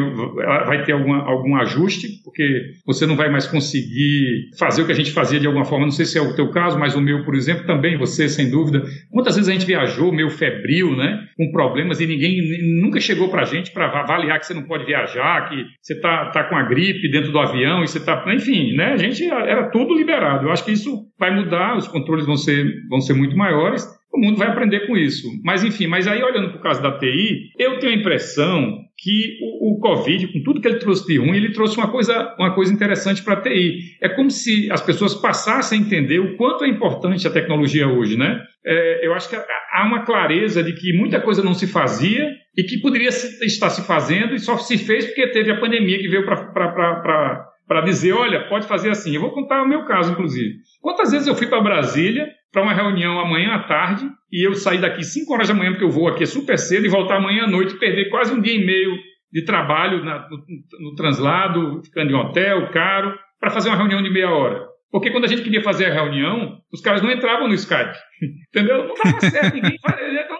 [0.66, 4.96] vai ter alguma, algum ajuste, porque você não vai mais conseguir fazer o que a
[4.96, 5.84] gente fazia de alguma forma.
[5.84, 8.50] Não sei se é o teu caso, mas o meu, por exemplo, também você, sem
[8.50, 8.82] dúvida.
[9.12, 12.40] Quantas vezes a gente viajou meio febril, né, com problemas e ninguém
[12.80, 16.30] nunca chegou para a gente para avaliar que você não pode viajar, que você tá
[16.30, 18.92] tá com a gripe dentro do avião e você tá, enfim, né?
[18.92, 20.46] A gente era tudo liberado.
[20.46, 24.20] Eu acho que isso vai mudar, os controles vão ser vão ser muito maiores o
[24.20, 25.26] mundo vai aprender com isso.
[25.42, 29.38] Mas, enfim, mas aí olhando para o caso da TI, eu tenho a impressão que
[29.40, 32.54] o, o, Covid, com tudo que ele trouxe de ruim, ele trouxe uma coisa, uma
[32.54, 33.78] coisa interessante para a TI.
[34.00, 38.16] É como se as pessoas passassem a entender o quanto é importante a tecnologia hoje,
[38.16, 38.40] né?
[38.64, 42.62] É, eu acho que há uma clareza de que muita coisa não se fazia e
[42.62, 46.24] que poderia estar se fazendo e só se fez porque teve a pandemia que veio
[46.24, 49.14] para dizer, olha, pode fazer assim.
[49.14, 50.56] Eu vou contar o meu caso, inclusive.
[50.80, 54.80] Quantas vezes eu fui para Brasília para uma reunião amanhã à tarde e eu sair
[54.80, 57.48] daqui 5 horas da manhã, porque eu vou aqui super cedo, e voltar amanhã à
[57.48, 58.96] noite, perder quase um dia e meio
[59.32, 60.38] de trabalho na, no,
[60.80, 64.66] no, translado, ficando em hotel, caro, para fazer uma reunião de meia hora.
[64.90, 67.96] Porque quando a gente queria fazer a reunião, os caras não entravam no Skype.
[68.48, 68.88] Entendeu?
[68.88, 69.78] Não dava certo, ninguém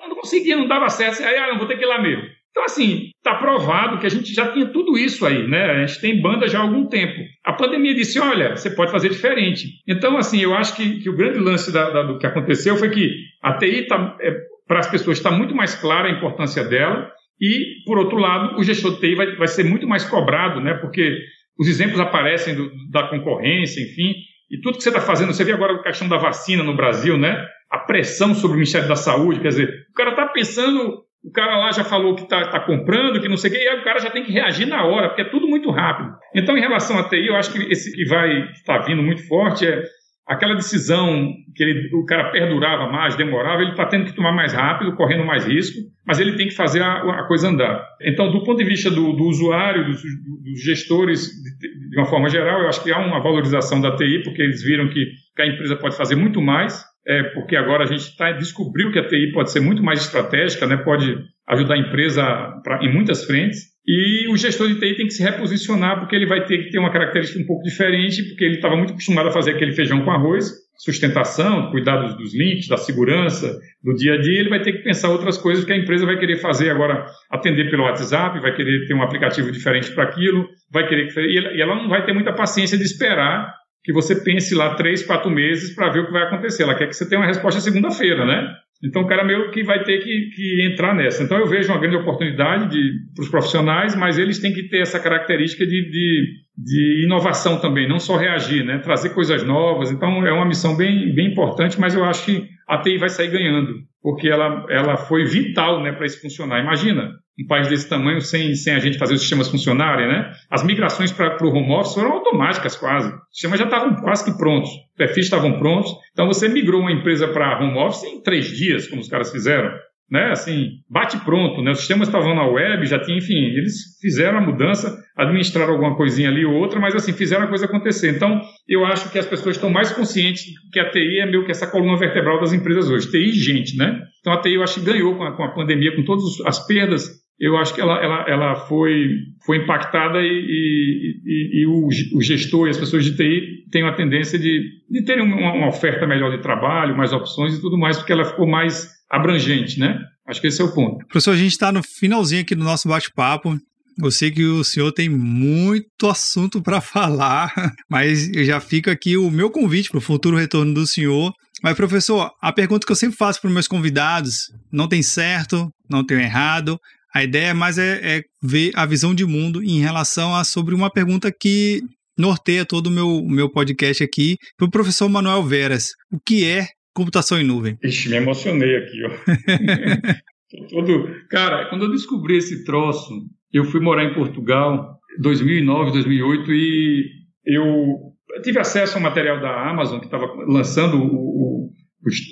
[0.07, 1.23] não conseguia, não dava certo.
[1.23, 2.25] Aí, ah, não vou ter que ir lá mesmo.
[2.53, 5.71] Então, assim, está provado que a gente já tinha tudo isso aí, né?
[5.71, 7.19] A gente tem banda já há algum tempo.
[7.43, 9.69] A pandemia disse: olha, você pode fazer diferente.
[9.89, 12.91] Então, assim, eu acho que, que o grande lance da, da, do que aconteceu foi
[12.91, 13.11] que
[13.43, 14.37] a TI, tá, é,
[14.69, 17.11] para as pessoas, está muito mais clara a importância dela,
[17.41, 20.75] e, por outro lado, o gestor de TI vai, vai ser muito mais cobrado, né?
[20.75, 21.21] Porque
[21.59, 24.15] os exemplos aparecem do, da concorrência, enfim,
[24.51, 27.17] e tudo que você está fazendo, você vê agora a questão da vacina no Brasil,
[27.17, 27.47] né?
[27.71, 31.57] A pressão sobre o Ministério da Saúde, quer dizer, o cara está pensando o cara
[31.57, 33.85] lá já falou que está tá comprando, que não sei o quê, e aí o
[33.85, 36.13] cara já tem que reagir na hora, porque é tudo muito rápido.
[36.35, 39.27] Então, em relação à TI, eu acho que esse que vai estar tá vindo muito
[39.29, 39.83] forte é
[40.27, 44.53] aquela decisão que ele, o cara perdurava mais, demorava, ele está tendo que tomar mais
[44.53, 47.87] rápido, correndo mais risco, mas ele tem que fazer a, a coisa andar.
[48.01, 52.29] Então, do ponto de vista do, do usuário, dos, dos gestores, de, de, uma forma
[52.29, 55.05] geral, eu acho que há uma valorização da TI, porque eles viram que,
[55.37, 58.99] que a empresa pode fazer muito mais é, porque agora a gente tá, descobriu que
[58.99, 61.17] a TI pode ser muito mais estratégica, né, pode
[61.49, 62.23] ajudar a empresa
[62.63, 66.27] pra, em muitas frentes, e o gestor de TI tem que se reposicionar, porque ele
[66.27, 69.33] vai ter que ter uma característica um pouco diferente, porque ele estava muito acostumado a
[69.33, 74.39] fazer aquele feijão com arroz, sustentação, cuidados dos links, da segurança, do dia a dia,
[74.39, 77.71] ele vai ter que pensar outras coisas que a empresa vai querer fazer agora, atender
[77.71, 81.89] pelo WhatsApp, vai querer ter um aplicativo diferente para aquilo, vai querer e ela não
[81.89, 83.53] vai ter muita paciência de esperar
[83.85, 86.63] que você pense lá três, quatro meses para ver o que vai acontecer.
[86.63, 88.55] Ela quer que você tenha uma resposta segunda-feira, né?
[88.85, 91.23] Então o cara meio que vai ter que, que entrar nessa.
[91.23, 92.79] Então eu vejo uma grande oportunidade
[93.15, 96.27] para os profissionais, mas eles têm que ter essa característica de, de,
[96.59, 98.79] de, inovação também, não só reagir, né?
[98.79, 99.93] Trazer coisas novas.
[99.93, 103.31] Então é uma missão bem, bem importante, mas eu acho que a TI vai sair
[103.31, 106.61] ganhando, porque ela, ela foi vital né, para isso funcionar.
[106.61, 110.33] Imagina, um país desse tamanho sem, sem a gente fazer os sistemas funcionarem, né?
[110.51, 113.09] As migrações para o home office foram automáticas quase.
[113.09, 115.91] Os sistemas já estavam quase que prontos, os perfis estavam prontos.
[116.13, 119.71] Então você migrou uma empresa para home office em três dias, como os caras fizeram
[120.13, 121.71] né, assim, bate pronto, né?
[121.71, 126.29] Os sistemas estavam na web, já tinha, enfim, eles fizeram a mudança, administraram alguma coisinha
[126.29, 128.15] ali ou outra, mas assim, fizeram a coisa acontecer.
[128.15, 131.51] Então, eu acho que as pessoas estão mais conscientes que a TI é meio que
[131.51, 133.11] essa coluna vertebral das empresas hoje.
[133.11, 134.03] TI gente, né?
[134.21, 136.67] Então, a TI eu acho que ganhou com a, com a pandemia, com todas as
[136.67, 141.89] perdas, eu acho que ela, ela, ela foi, foi impactada e, e, e, e o,
[142.17, 145.69] o, gestor e as pessoas de TI têm uma tendência de, de terem uma, uma
[145.69, 149.99] oferta melhor de trabalho, mais opções e tudo mais, porque ela ficou mais abrangente, né?
[150.27, 151.05] Acho que esse é o ponto.
[151.07, 153.59] Professor, a gente está no finalzinho aqui do nosso bate-papo.
[154.03, 157.53] Eu sei que o senhor tem muito assunto para falar,
[157.91, 161.33] mas já fica aqui o meu convite para o futuro retorno do senhor.
[161.63, 165.71] Mas, professor, a pergunta que eu sempre faço para os meus convidados: não tem certo,
[165.91, 166.79] não tem errado,
[167.15, 170.91] A ideia mais é, é ver a visão de mundo em relação a sobre uma
[170.91, 171.83] pergunta que
[172.19, 175.93] norteia todo o meu, meu podcast aqui para o professor Manuel Veras.
[176.11, 177.77] O que é computação em nuvem?
[177.83, 179.11] Ixi, me emocionei aqui, ó.
[180.71, 181.09] todo...
[181.31, 183.11] Cara, quando eu descobri esse troço,
[183.53, 187.11] eu fui morar em Portugal 2009, 2008 e
[187.45, 191.71] eu tive acesso ao material da Amazon que estava lançando o, o,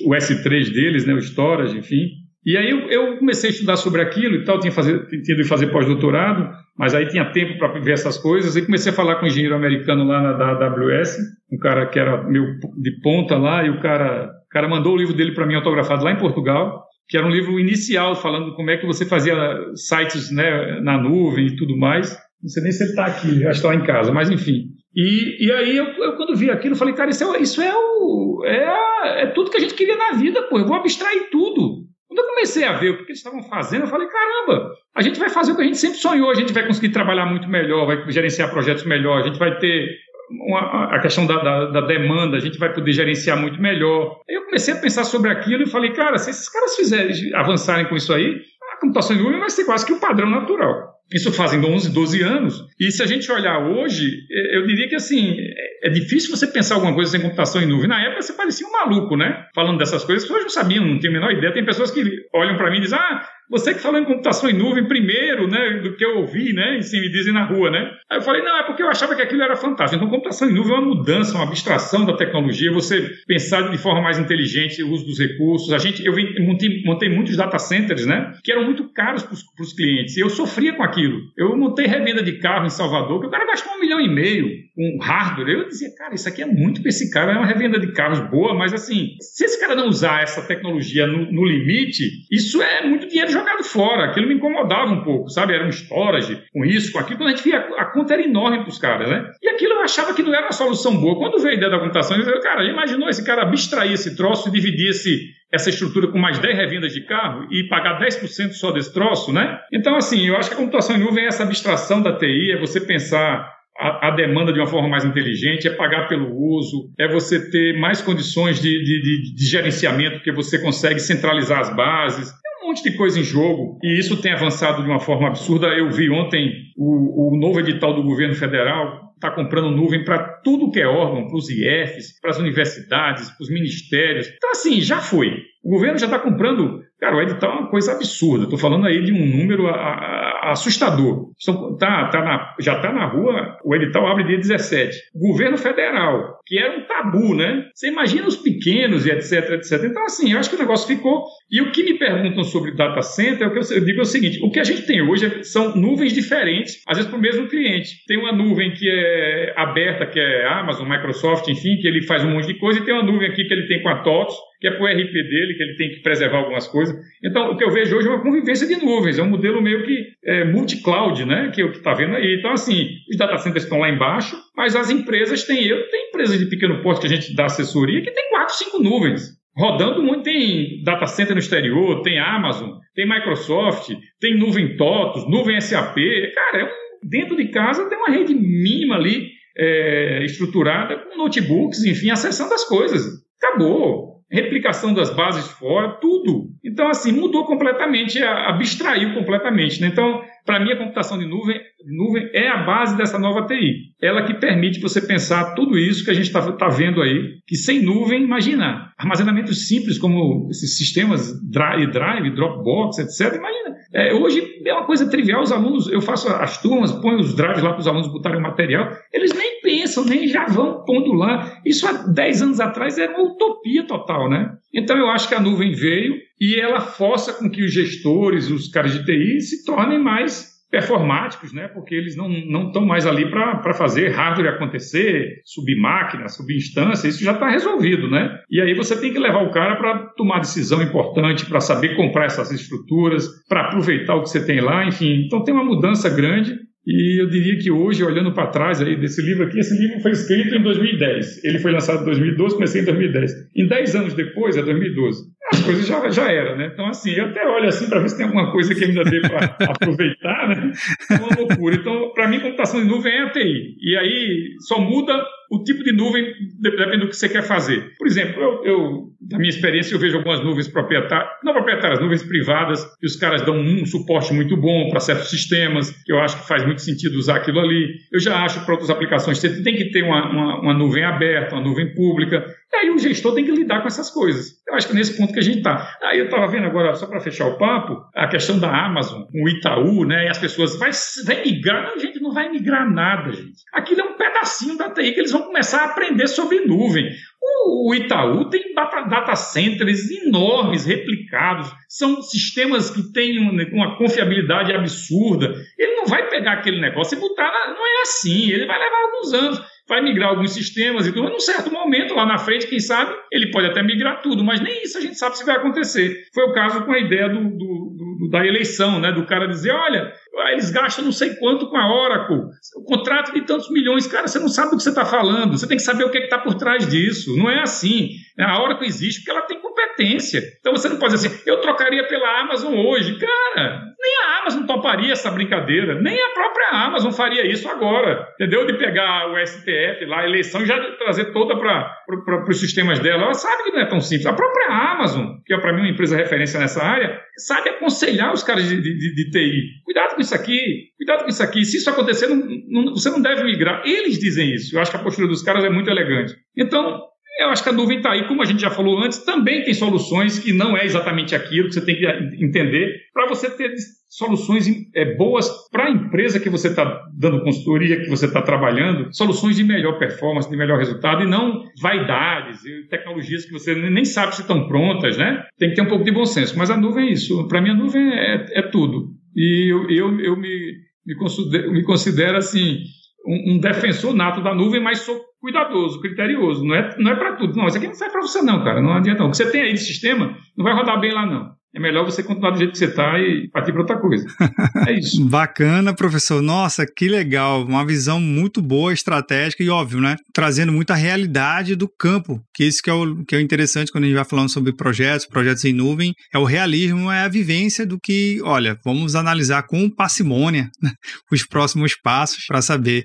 [0.06, 2.08] o, S3 deles, né, o storage, enfim.
[2.44, 6.50] E aí eu, comecei a estudar sobre aquilo e tal, tinha, tinha de fazer pós-doutorado,
[6.78, 9.54] mas aí tinha tempo para ver essas coisas, e comecei a falar com um engenheiro
[9.54, 11.18] americano lá na AWS,
[11.52, 12.44] um cara que era meu
[12.78, 16.02] de ponta lá, e o cara, o cara mandou o livro dele para mim autografado
[16.02, 19.34] lá em Portugal, que era um livro inicial falando como é que você fazia
[19.74, 22.16] sites né, na nuvem e tudo mais.
[22.42, 24.68] Não sei nem se ele está aqui, já está lá em casa, mas enfim.
[24.94, 28.42] E, e aí, eu, eu, quando vi aquilo, falei, cara, isso é, isso é, o,
[28.44, 31.89] é, é tudo que a gente queria na vida, pô, eu vou abstrair tudo.
[32.10, 35.20] Quando eu comecei a ver o que eles estavam fazendo, eu falei, caramba, a gente
[35.20, 37.86] vai fazer o que a gente sempre sonhou, a gente vai conseguir trabalhar muito melhor,
[37.86, 39.96] vai gerenciar projetos melhor, a gente vai ter
[40.28, 44.20] uma, a questão da, da, da, demanda, a gente vai poder gerenciar muito melhor.
[44.28, 47.86] Aí eu comecei a pensar sobre aquilo e falei, cara, se esses caras fizerem, avançarem
[47.86, 48.40] com isso aí,
[48.80, 50.90] computação em nuvem vai ser quase que o padrão natural.
[51.12, 52.64] Isso fazem 11, 12 anos.
[52.78, 56.46] E se a gente olhar hoje, é, eu diria que assim, é, é difícil você
[56.46, 57.88] pensar alguma coisa sem computação em nuvem.
[57.88, 59.46] Na época você parecia um maluco, né?
[59.52, 61.52] Falando dessas coisas, as pessoas não sabiam, não tinham a menor ideia.
[61.52, 64.52] Tem pessoas que olham para mim e dizem: ah, você que falou em computação em
[64.52, 67.90] nuvem primeiro, né, do que eu ouvi, né, e sim, me dizem na rua, né?
[68.08, 69.96] Aí eu falei, não, é porque eu achava que aquilo era fantástico.
[69.96, 74.00] Então, computação em nuvem é uma mudança, uma abstração da tecnologia, você pensar de forma
[74.00, 75.72] mais inteligente o uso dos recursos.
[75.72, 79.72] A gente, eu montei, montei muitos data centers, né, que eram muito caros para os
[79.72, 81.20] clientes, e eu sofria com aquilo.
[81.36, 84.48] Eu montei revenda de carro em Salvador, que o cara gastou um milhão e meio
[84.76, 85.48] com hardware.
[85.48, 88.20] Eu dizia, cara, isso aqui é muito para esse cara, é uma revenda de carros
[88.30, 92.86] boa, mas assim, se esse cara não usar essa tecnologia no, no limite, isso é
[92.86, 93.39] muito dinheiro jogado
[93.70, 94.04] fora.
[94.04, 95.54] Aquilo me incomodava um pouco, sabe?
[95.54, 97.18] Era um storage com isso, com aquilo.
[97.18, 99.30] Quando a gente via, a conta era enorme para os caras, né?
[99.42, 101.16] E aquilo eu achava que não era uma solução boa.
[101.16, 104.48] Quando veio a ideia da computação, eu disse, cara, imaginou esse cara abstrair esse troço
[104.48, 105.20] e dividir esse,
[105.52, 109.60] essa estrutura com mais 10 revendas de carro e pagar 10% só desse troço, né?
[109.72, 112.60] Então, assim, eu acho que a computação em nuvem é essa abstração da TI, é
[112.60, 113.48] você pensar
[113.78, 117.78] a, a, demanda de uma forma mais inteligente, é pagar pelo uso, é você ter
[117.78, 122.30] mais condições de, de, de, de gerenciamento, porque você consegue centralizar as bases.
[122.70, 125.66] Monte de coisa em jogo e isso tem avançado de uma forma absurda.
[125.66, 130.70] Eu vi ontem o, o novo edital do governo federal está comprando nuvem para tudo
[130.70, 134.28] que é órgão, para os IFs, para as universidades, para os ministérios.
[134.36, 135.36] Então, assim, já foi.
[135.62, 136.80] O governo já está comprando.
[136.98, 138.44] Cara, o edital é uma coisa absurda.
[138.44, 141.30] Estou falando aí de um número a, a, assustador.
[141.42, 144.96] Então, tá, tá na, já está na rua, o edital abre dia 17.
[145.14, 147.66] Governo federal, que era um tabu, né?
[147.74, 149.84] Você imagina os pequenos e etc, etc.
[149.84, 151.24] Então, assim, eu acho que o negócio ficou.
[151.50, 154.38] E o que me perguntam sobre data center, o que eu, digo é o seguinte:
[154.40, 158.04] o que a gente tem hoje são nuvens diferentes, às vezes para o mesmo cliente.
[158.06, 162.30] Tem uma nuvem que é aberta, que é Amazon, Microsoft, enfim, que ele faz um
[162.30, 164.68] monte de coisa, e tem uma nuvem aqui que ele tem com a TOTS, que
[164.68, 166.94] é para o RP dele, que ele tem que preservar algumas coisas.
[167.24, 169.82] Então, o que eu vejo hoje é uma convivência de nuvens, é um modelo meio
[169.84, 171.50] que é, multi-cloud, né?
[171.52, 172.36] Que é o que está vendo aí.
[172.38, 176.38] Então, assim, os data centers estão lá embaixo, mas as empresas têm, eu tenho empresas
[176.38, 179.39] de pequeno porte que a gente dá assessoria que tem quatro, cinco nuvens.
[179.56, 185.60] Rodando muito, tem data center no exterior, tem Amazon, tem Microsoft, tem nuvem TOTOS, nuvem
[185.60, 185.96] SAP.
[186.34, 191.84] Cara, é um, dentro de casa tem uma rede mínima ali, é, estruturada, com notebooks,
[191.84, 193.04] enfim, acessando as coisas.
[193.42, 196.50] Acabou replicação das bases fora, tudo.
[196.64, 199.80] Então, assim, mudou completamente, abstraiu completamente.
[199.80, 199.88] Né?
[199.88, 203.90] Então, para mim, a computação de nuvem, nuvem é a base dessa nova TI.
[204.02, 207.56] Ela que permite você pensar tudo isso que a gente está tá vendo aí, que
[207.56, 213.36] sem nuvem, imagina, armazenamentos simples como esses sistemas Drive, drive Dropbox, etc.
[213.36, 217.34] Imagina, é, hoje é uma coisa trivial, os alunos, eu faço as turmas, ponho os
[217.34, 221.12] drives lá para os alunos botarem o material, eles nem pensam, nem já vão pondo
[221.12, 221.60] lá.
[221.64, 224.52] Isso há 10 anos atrás era uma utopia total, né?
[224.74, 228.68] Então eu acho que a nuvem veio e ela força com que os gestores, os
[228.68, 231.66] caras de TI, se tornem mais performáticos, né?
[231.66, 237.24] porque eles não estão mais ali para fazer hardware acontecer, subir máquina, subir instância, isso
[237.24, 238.08] já está resolvido.
[238.08, 238.38] Né?
[238.48, 242.26] E aí você tem que levar o cara para tomar decisão importante, para saber comprar
[242.26, 245.24] essas estruturas, para aproveitar o que você tem lá, enfim.
[245.26, 249.20] Então tem uma mudança grande e eu diria que hoje, olhando para trás aí desse
[249.20, 251.44] livro aqui, esse livro foi escrito em 2010.
[251.44, 253.32] Ele foi lançado em 2012, comecei em 2010.
[253.54, 256.70] Em 10 anos depois, é 2012, as coisas já, já eram, né?
[256.72, 259.20] Então, assim, eu até olho assim para ver se tem alguma coisa que ainda dê
[259.20, 260.72] para aproveitar, né?
[261.10, 261.76] É uma loucura.
[261.76, 263.76] Então, para mim, computação de nuvem é ATI.
[263.80, 265.12] E aí só muda
[265.50, 267.92] o tipo de nuvem depende do que você quer fazer.
[267.98, 272.22] Por exemplo, eu, eu da minha experiência, eu vejo algumas nuvens proprietárias, não proprietárias, nuvens
[272.24, 276.40] privadas, que os caras dão um suporte muito bom para certos sistemas, que eu acho
[276.40, 277.94] que faz muito sentido usar aquilo ali.
[278.12, 281.54] Eu já acho para outras aplicações, você tem que ter uma, uma, uma nuvem aberta,
[281.54, 284.60] uma nuvem pública, e aí o gestor tem que lidar com essas coisas.
[284.66, 285.96] Eu acho que nesse ponto que a gente está.
[286.02, 289.48] Aí eu estava vendo agora, só para fechar o papo, a questão da Amazon, o
[289.48, 290.26] Itaú, né?
[290.26, 290.90] E as pessoas, vai,
[291.24, 291.84] vai migrar?
[291.84, 293.62] Não, gente, não vai migrar nada, gente.
[293.72, 297.10] Aquilo é um pedacinho da TI que eles vão começar a aprender sobre nuvem.
[297.42, 303.38] O Itaú tem data, centers enormes, replicados, são sistemas que têm
[303.72, 305.54] uma confiabilidade absurda.
[305.78, 309.32] Ele não vai pegar aquele negócio e botar, não é assim, ele vai levar alguns
[309.32, 312.78] anos vai migrar alguns sistemas e tudo, mas num certo momento, lá na frente, quem
[312.78, 316.16] sabe, ele pode até migrar tudo, mas nem isso a gente sabe se vai acontecer.
[316.32, 319.10] Foi o caso com a ideia do, do, do, da eleição, né?
[319.10, 320.12] Do cara dizer, olha,
[320.48, 322.40] eles gastam não sei quanto com a Oracle,
[322.76, 325.66] o contrato de tantos milhões, cara, você não sabe do que você está falando, você
[325.66, 327.36] tem que saber o que é está por trás disso.
[327.36, 328.10] Não é assim.
[328.38, 330.40] A Oracle existe porque ela tem competência.
[330.60, 333.18] Então você não pode dizer assim, eu trocaria pela Amazon hoje.
[333.18, 338.66] Cara, nem a Amazon toparia essa brincadeira, nem a própria Amazon faria isso agora, entendeu?
[338.66, 343.24] De pegar o STF lá, a eleição, e já trazer toda para os sistemas dela.
[343.24, 344.26] Ela sabe que não é tão simples.
[344.26, 348.42] A própria Amazon, que é para mim uma empresa referência nessa área, sabe aconselhar os
[348.42, 349.79] caras de, de, de TI.
[349.90, 351.64] Cuidado com isso aqui, cuidado com isso aqui.
[351.64, 353.82] Se isso acontecer, não, não, você não deve migrar.
[353.84, 354.76] Eles dizem isso.
[354.76, 356.32] Eu acho que a postura dos caras é muito elegante.
[356.56, 357.02] Então,
[357.40, 359.74] eu acho que a nuvem está aí, como a gente já falou antes, também tem
[359.74, 362.06] soluções que não é exatamente aquilo que você tem que
[362.44, 363.74] entender para você ter
[364.08, 369.12] soluções é, boas para a empresa que você está dando consultoria, que você está trabalhando,
[369.12, 374.04] soluções de melhor performance, de melhor resultado, e não vaidades e tecnologias que você nem
[374.04, 375.44] sabe se estão prontas, né?
[375.58, 376.56] Tem que ter um pouco de bom senso.
[376.56, 377.48] Mas a nuvem é isso.
[377.48, 379.19] Para mim, a nuvem é, é tudo.
[379.34, 382.82] E eu, eu, eu me, me, considero, me considero assim
[383.26, 386.64] um, um, defensor nato da nuvem, mas sou cuidadoso, criterioso.
[386.64, 387.56] Não é, não é para tudo.
[387.56, 388.80] Não, isso aqui não serve para você, não, cara.
[388.80, 389.20] Não adianta.
[389.20, 389.28] Não.
[389.28, 392.04] O que você tem aí de sistema não vai rodar bem lá, não é melhor
[392.04, 394.26] você continuar do jeito que você está e partir para outra coisa.
[394.86, 395.24] É isso.
[395.26, 396.40] Bacana, professor.
[396.40, 397.64] Nossa, que legal.
[397.64, 400.16] Uma visão muito boa, estratégica e óbvio, né?
[400.32, 404.06] Trazendo muita realidade do campo, que isso que é, o, que é interessante quando a
[404.06, 407.98] gente vai falando sobre projetos, projetos em nuvem, é o realismo, é a vivência do
[408.00, 410.92] que, olha, vamos analisar com parcimônia né,
[411.30, 413.04] os próximos passos para saber.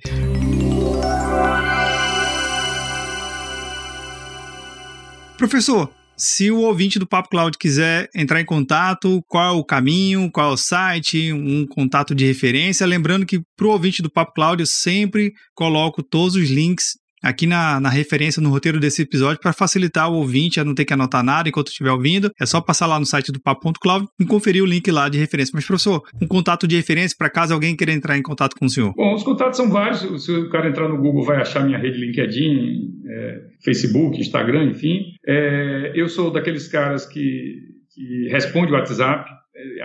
[5.47, 10.31] Professor, se o ouvinte do Papo Cloud quiser entrar em contato, qual é o caminho,
[10.31, 12.83] qual é o site, um contato de referência.
[12.87, 17.47] Lembrando que para o ouvinte do Papo Cloud eu sempre coloco todos os links aqui
[17.47, 20.93] na, na referência, no roteiro desse episódio, para facilitar o ouvinte a não ter que
[20.93, 22.29] anotar nada enquanto estiver ouvindo.
[22.39, 25.51] É só passar lá no site do Papo.cloud e conferir o link lá de referência.
[25.55, 28.69] Mas, professor, um contato de referência para caso alguém queira entrar em contato com o
[28.69, 28.93] senhor.
[28.95, 30.23] Bom, os contatos são vários.
[30.23, 35.01] Se o cara entrar no Google, vai achar minha rede LinkedIn, é, Facebook, Instagram, enfim.
[35.27, 37.55] É, eu sou daqueles caras que,
[37.93, 39.29] que responde o WhatsApp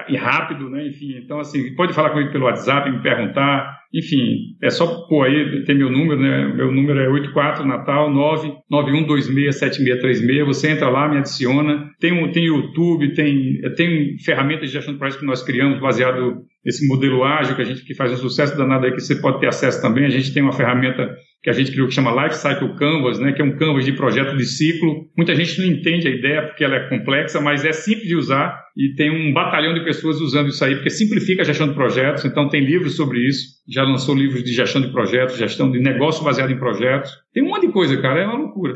[0.08, 0.86] e rápido, né?
[0.86, 5.64] Enfim, então assim, pode falar comigo pelo WhatsApp, me perguntar, enfim, é só pôr aí,
[5.64, 6.52] tem meu número, né?
[6.54, 8.08] Meu número é 84 Natal
[8.70, 10.44] 991267636.
[10.44, 11.90] Você entra lá, me adiciona.
[11.98, 16.44] Tem um, tem YouTube, tem tem ferramentas de gestão de projetos que nós criamos baseado
[16.64, 19.40] nesse modelo ágil que a gente que faz um sucesso danado aí que você pode
[19.40, 20.04] ter acesso também.
[20.04, 21.10] A gente tem uma ferramenta
[21.42, 23.92] que a gente criou que chama Life Cycle Canvas, né, que é um canvas de
[23.92, 25.06] projeto de ciclo.
[25.16, 28.60] Muita gente não entende a ideia porque ela é complexa, mas é simples de usar
[28.76, 32.24] e tem um batalhão de pessoas usando isso aí, porque simplifica a gestão de projetos,
[32.24, 33.59] então tem livros sobre isso.
[33.70, 37.10] Já lançou livros de gestão de projetos, gestão de negócio baseado em projetos.
[37.32, 38.74] Tem um monte de coisa, cara, é uma loucura.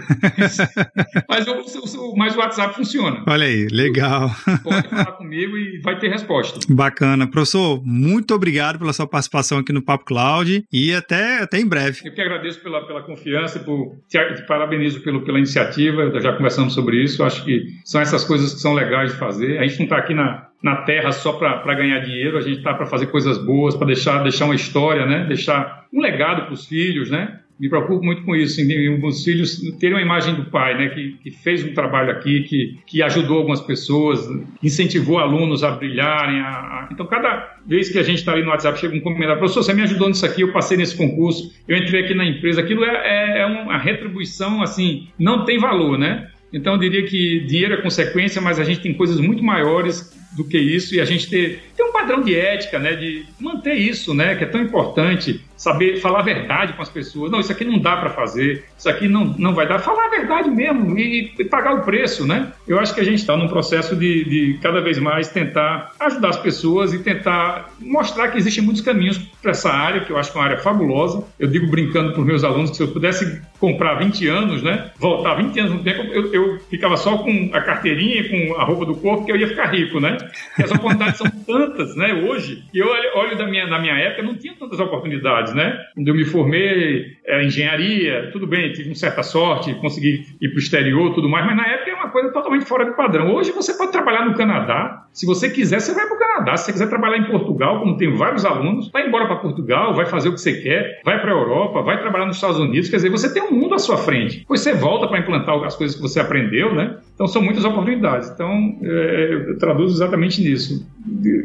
[1.28, 3.24] mas, o, mas o WhatsApp funciona.
[3.26, 4.30] Olha aí, legal.
[4.62, 6.60] Pode falar comigo e vai ter resposta.
[6.72, 7.26] Bacana.
[7.26, 12.00] Professor, muito obrigado pela sua participação aqui no Papo Cloud e até, até em breve.
[12.04, 16.74] Eu que agradeço pela, pela confiança, por, te, te parabenizo pelo, pela iniciativa, já conversamos
[16.74, 19.58] sobre isso, acho que são essas coisas que são legais de fazer.
[19.58, 22.72] A gente não está aqui na, na Terra só para ganhar dinheiro, a gente está
[22.72, 25.24] para fazer coisas boas, para deixar, deixar uma história, né?
[25.26, 27.40] deixar um legado para os filhos, né?
[27.58, 31.16] me preocupo muito com isso, em os filhos terem uma imagem do pai, né, que,
[31.22, 34.28] que fez um trabalho aqui, que, que ajudou algumas pessoas,
[34.62, 36.40] incentivou alunos a brilharem.
[36.40, 36.88] A.
[36.90, 39.72] Então, cada vez que a gente está ali no WhatsApp, chega um comentário, professor, você
[39.72, 42.88] me ajudou nisso aqui, eu passei nesse concurso, eu entrei aqui na empresa, aquilo é,
[42.88, 46.28] é, é uma retribuição, assim, não tem valor, né?
[46.52, 50.44] Então, eu diria que dinheiro é consequência, mas a gente tem coisas muito maiores do
[50.44, 52.94] que isso e a gente ter, ter um padrão de ética, né?
[52.94, 54.34] De manter isso, né?
[54.34, 57.30] Que é tão importante saber falar a verdade com as pessoas.
[57.30, 59.78] Não, isso aqui não dá para fazer, isso aqui não, não vai dar.
[59.78, 62.52] Falar a verdade mesmo e, e pagar o preço, né?
[62.66, 66.30] Eu acho que a gente está num processo de, de, cada vez mais tentar ajudar
[66.30, 70.32] as pessoas e tentar mostrar que existem muitos caminhos para essa área, que eu acho
[70.32, 71.24] que é uma área fabulosa.
[71.38, 74.90] Eu digo brincando para os meus alunos que se eu pudesse comprar 20 anos, né?
[74.98, 78.84] Voltar 20 anos no tempo, eu, eu ficava só com a carteirinha, com a roupa
[78.84, 80.18] do corpo, que eu ia ficar rico, né?
[80.58, 82.14] As oportunidades são tantas, né?
[82.14, 85.78] Hoje, e eu olho da minha, na minha época, não tinha tantas oportunidades, né?
[85.94, 90.56] Quando eu me formei, era engenharia, tudo bem, tive uma certa sorte, consegui ir para
[90.56, 93.34] o exterior, tudo mais, mas na época é uma coisa totalmente fora do padrão.
[93.34, 96.56] Hoje você pode trabalhar no Canadá, se você quiser, você vai para o Canadá.
[96.56, 100.06] Se você quiser trabalhar em Portugal, como tem vários alunos, vai embora para Portugal, vai
[100.06, 102.90] fazer o que você quer, vai para a Europa, vai trabalhar nos Estados Unidos.
[102.90, 104.40] Quer dizer, você tem um mundo à sua frente.
[104.40, 106.96] Depois você volta para implantar as coisas que você aprendeu, né?
[107.14, 108.28] Então são muitas oportunidades.
[108.28, 110.86] Então é, eu traduzo exatamente nisso,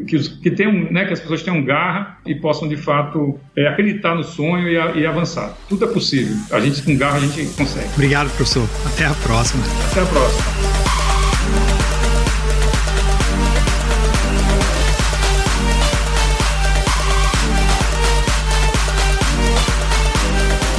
[0.06, 4.14] que, que, tenham, né, que as pessoas tenham garra e possam de fato é, acreditar
[4.14, 5.56] no sonho e, a, e, avançar.
[5.68, 6.36] Tudo é possível.
[6.50, 7.88] A gente com garra a gente consegue.
[7.94, 8.68] Obrigado, professor.
[8.86, 9.62] Até a próxima.
[9.90, 10.60] Até a próxima.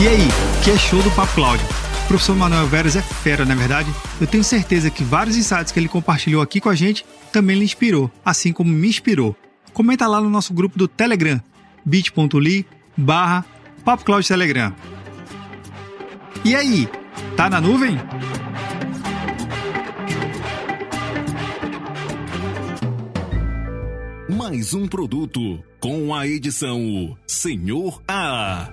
[0.01, 0.27] E aí,
[0.63, 1.67] que é show do Papo Cláudio?
[2.11, 3.89] Professor Manuel Veras é fera, não é verdade?
[4.19, 7.63] Eu tenho certeza que vários insights que ele compartilhou aqui com a gente também lhe
[7.63, 9.33] inspirou, assim como me inspirou.
[9.71, 11.41] Comenta lá no nosso grupo do Telegram,
[11.85, 12.65] bit.ly
[12.97, 13.45] barra
[14.27, 14.75] Telegram.
[16.43, 16.89] E aí,
[17.37, 17.97] tá na nuvem?
[24.27, 28.69] Mais um produto com a edição Senhor A.